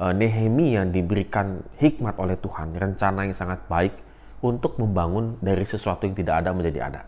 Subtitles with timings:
[0.00, 3.92] eh, Nehemia diberikan hikmat oleh Tuhan, rencana yang sangat baik
[4.40, 7.00] untuk membangun dari sesuatu yang tidak ada menjadi ada.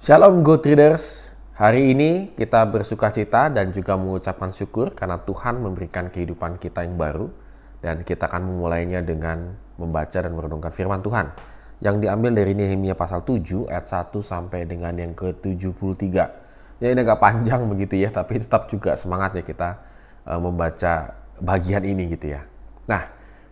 [0.00, 1.28] Shalom Go Traders.
[1.60, 6.96] Hari ini kita bersuka cita dan juga mengucapkan syukur karena Tuhan memberikan kehidupan kita yang
[6.96, 7.28] baru
[7.84, 11.28] dan kita akan memulainya dengan membaca dan merenungkan firman Tuhan
[11.80, 16.04] yang diambil dari Nehemia pasal 7 ayat 1 sampai dengan yang ke-73.
[16.80, 19.80] Ya ini agak panjang begitu ya, tapi tetap juga semangat ya kita
[20.28, 22.44] uh, membaca bagian ini gitu ya.
[22.84, 23.08] Nah,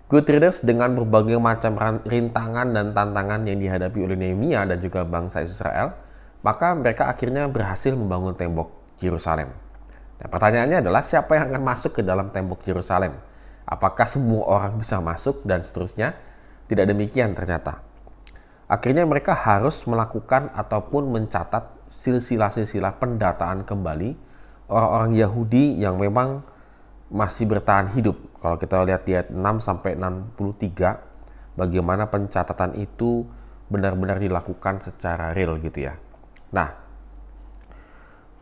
[0.09, 5.45] Good Traders dengan berbagai macam rintangan dan tantangan yang dihadapi oleh Nehemia dan juga bangsa
[5.45, 5.93] Israel,
[6.41, 9.53] maka mereka akhirnya berhasil membangun tembok Yerusalem.
[10.21, 13.17] Nah, pertanyaannya adalah siapa yang akan masuk ke dalam tembok Yerusalem?
[13.69, 16.17] Apakah semua orang bisa masuk dan seterusnya?
[16.69, 17.88] Tidak demikian ternyata.
[18.69, 24.13] Akhirnya mereka harus melakukan ataupun mencatat silsilah-silsilah pendataan kembali
[24.69, 26.45] orang-orang Yahudi yang memang
[27.09, 28.21] masih bertahan hidup.
[28.45, 33.25] Kalau kita lihat di ayat 6 sampai 63, bagaimana pencatatan itu
[33.73, 35.97] benar-benar dilakukan secara real gitu ya.
[36.53, 36.69] Nah,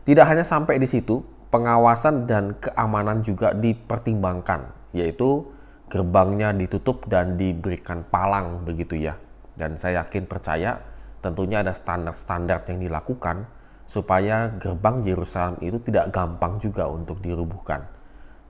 [0.03, 5.47] tidak hanya sampai di situ, pengawasan dan keamanan juga dipertimbangkan, yaitu
[5.87, 9.15] gerbangnya ditutup dan diberikan palang begitu ya.
[9.57, 10.77] Dan saya yakin percaya
[11.19, 13.49] tentunya ada standar-standar yang dilakukan
[13.89, 17.81] supaya gerbang Yerusalem itu tidak gampang juga untuk dirubuhkan.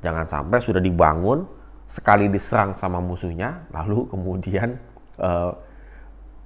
[0.03, 1.47] Jangan sampai sudah dibangun
[1.87, 4.75] sekali diserang sama musuhnya, lalu kemudian
[5.17, 5.51] eh,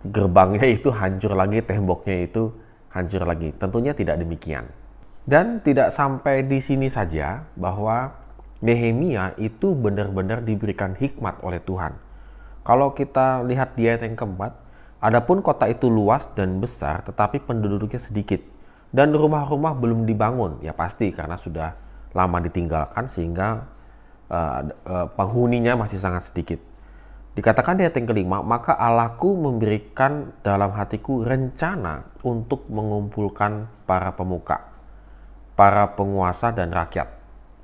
[0.06, 2.53] gerbangnya itu hancur lagi, temboknya itu
[2.94, 3.50] hancur lagi.
[3.58, 4.70] Tentunya tidak demikian.
[5.22, 8.09] Dan tidak sampai di sini saja bahwa
[8.62, 11.94] Nehemia itu benar-benar diberikan hikmat oleh Tuhan.
[12.62, 14.54] Kalau kita lihat di ayat yang keempat,
[15.02, 18.42] adapun kota itu luas dan besar tetapi penduduknya sedikit
[18.94, 20.62] dan rumah-rumah belum dibangun.
[20.62, 21.73] Ya pasti karena sudah
[22.12, 23.66] lama ditinggalkan sehingga
[24.30, 26.59] uh, uh, penghuninya masih sangat sedikit.
[27.31, 34.68] Dikatakan di ayat yang kelima, maka Allahku memberikan dalam hatiku rencana untuk mengumpulkan para pemuka,
[35.56, 37.08] para penguasa dan rakyat.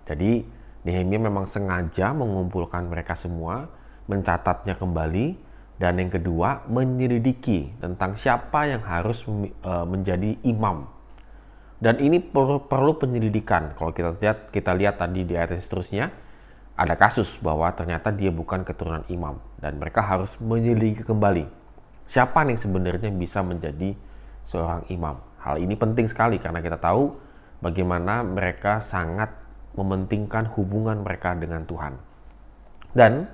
[0.07, 0.47] Jadi
[0.88, 3.67] Nehemia memang sengaja mengumpulkan mereka semua,
[4.07, 5.35] mencatatnya kembali,
[5.78, 10.90] dan yang kedua menyelidiki tentang siapa yang harus e, menjadi imam.
[11.78, 13.78] Dan ini perlu, perlu penyelidikan.
[13.78, 16.09] Kalau kita lihat, kita lihat tadi di ayat seterusnya,
[16.73, 21.57] ada kasus bahwa ternyata dia bukan keturunan imam dan mereka harus menyelidiki kembali
[22.07, 23.94] siapa yang sebenarnya bisa menjadi
[24.47, 25.19] seorang imam.
[25.44, 27.13] Hal ini penting sekali karena kita tahu
[27.59, 29.29] bagaimana mereka sangat
[29.75, 31.94] mementingkan hubungan mereka dengan Tuhan.
[32.95, 33.28] Dan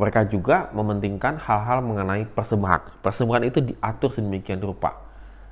[0.00, 3.04] mereka juga mementingkan hal-hal mengenai persembahan.
[3.04, 4.96] Persembahan itu diatur sedemikian rupa.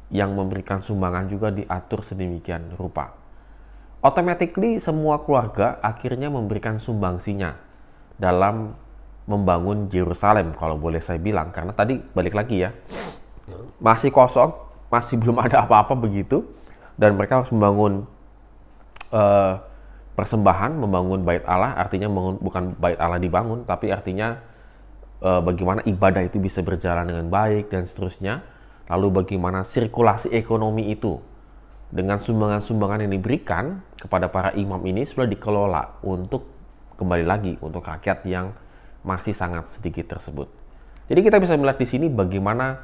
[0.09, 3.28] Yang memberikan sumbangan juga diatur sedemikian rupa
[4.03, 7.58] automatically semua keluarga akhirnya memberikan sumbangsinya
[8.19, 8.75] dalam
[9.28, 12.70] membangun Yerusalem kalau boleh saya bilang karena tadi balik lagi ya
[13.82, 14.54] masih kosong
[14.88, 16.47] masih belum ada apa-apa begitu
[16.97, 18.08] dan mereka harus membangun
[19.12, 19.60] uh,
[20.19, 22.11] persembahan membangun bait Allah artinya
[22.43, 24.34] bukan bait Allah dibangun tapi artinya
[25.23, 28.43] uh, bagaimana ibadah itu bisa berjalan dengan baik dan seterusnya
[28.91, 31.23] lalu bagaimana sirkulasi ekonomi itu
[31.95, 36.50] dengan sumbangan-sumbangan yang diberikan kepada para imam ini sudah dikelola untuk
[36.99, 38.50] kembali lagi untuk rakyat yang
[39.06, 40.50] masih sangat sedikit tersebut.
[41.09, 42.77] Jadi kita bisa melihat di sini bagaimana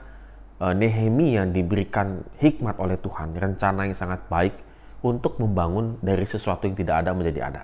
[0.62, 4.54] uh, Nehemia diberikan hikmat oleh Tuhan, rencana yang sangat baik
[5.04, 7.62] untuk membangun dari sesuatu yang tidak ada menjadi ada.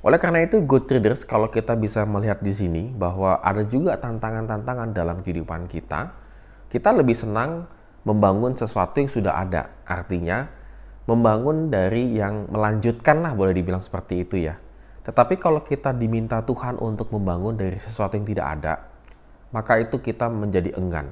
[0.00, 4.96] Oleh karena itu, good traders, kalau kita bisa melihat di sini bahwa ada juga tantangan-tantangan
[4.96, 6.16] dalam kehidupan kita,
[6.72, 7.68] kita lebih senang
[8.08, 9.68] membangun sesuatu yang sudah ada.
[9.84, 10.48] Artinya,
[11.04, 14.56] membangun dari yang melanjutkan lah boleh dibilang seperti itu ya.
[15.02, 18.74] Tetapi kalau kita diminta Tuhan untuk membangun dari sesuatu yang tidak ada,
[19.50, 21.10] maka itu kita menjadi enggan.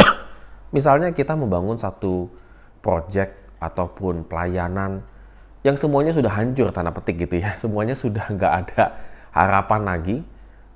[0.74, 2.32] Misalnya kita membangun satu
[2.80, 5.00] project ataupun pelayanan
[5.64, 7.56] yang semuanya sudah hancur tanda petik gitu ya.
[7.62, 8.82] Semuanya sudah nggak ada
[9.32, 10.16] harapan lagi.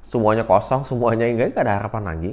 [0.01, 2.33] Semuanya kosong, semuanya nggak ada harapan lagi.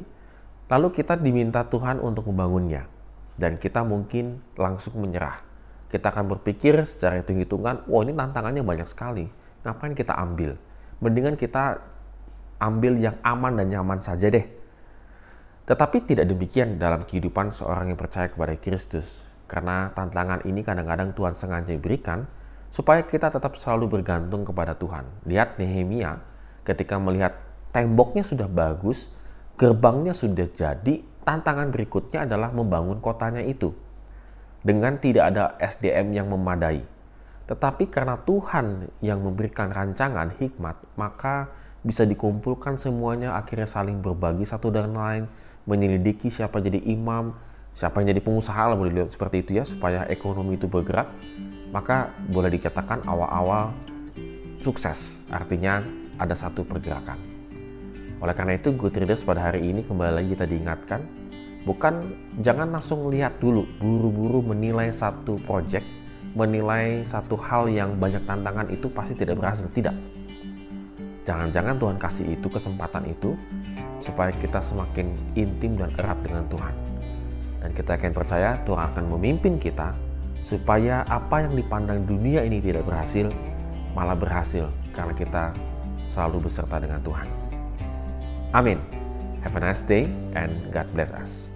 [0.71, 2.87] Lalu kita diminta Tuhan untuk membangunnya
[3.35, 5.43] dan kita mungkin langsung menyerah.
[5.91, 9.27] Kita akan berpikir secara hitung-hitungan, wah ini tantangannya banyak sekali.
[9.61, 10.55] Ngapain kita ambil?
[11.03, 11.83] Mendingan kita
[12.57, 14.47] ambil yang aman dan nyaman saja deh.
[15.67, 19.21] Tetapi tidak demikian dalam kehidupan seorang yang percaya kepada Kristus.
[19.45, 22.25] Karena tantangan ini kadang-kadang Tuhan sengaja berikan
[22.73, 25.05] supaya kita tetap selalu bergantung kepada Tuhan.
[25.29, 26.19] Lihat Nehemia
[26.65, 27.37] ketika melihat
[27.71, 29.07] temboknya sudah bagus,
[29.55, 33.71] gerbangnya sudah jadi, tantangan berikutnya adalah membangun kotanya itu
[34.65, 36.81] dengan tidak ada SDM yang memadai.
[37.45, 41.53] Tetapi karena Tuhan yang memberikan rancangan hikmat, maka
[41.85, 45.23] bisa dikumpulkan semuanya akhirnya saling berbagi satu dengan lain,
[45.69, 47.37] menyelidiki siapa jadi imam,
[47.75, 51.11] siapa yang jadi pengusaha lah boleh dilihat seperti itu ya supaya ekonomi itu bergerak
[51.75, 53.75] maka boleh dikatakan awal-awal
[54.63, 55.27] sukses.
[55.27, 55.83] Artinya
[56.15, 57.19] ada satu pergerakan.
[58.23, 61.03] Oleh karena itu good readers pada hari ini kembali lagi kita diingatkan
[61.67, 61.99] bukan
[62.39, 65.83] jangan langsung lihat dulu buru-buru menilai satu project
[66.31, 69.67] menilai satu hal yang banyak tantangan itu pasti tidak berhasil.
[69.67, 69.95] Tidak.
[71.27, 73.35] Jangan-jangan Tuhan kasih itu kesempatan itu
[73.99, 76.94] supaya kita semakin intim dan erat dengan Tuhan
[77.65, 79.89] dan kita akan percaya Tuhan akan memimpin kita
[80.45, 83.25] supaya apa yang dipandang dunia ini tidak berhasil,
[83.97, 85.43] malah berhasil karena kita
[86.13, 87.25] selalu beserta dengan Tuhan.
[88.53, 88.77] Amin.
[89.41, 90.05] Have a nice day
[90.37, 91.54] and God bless us.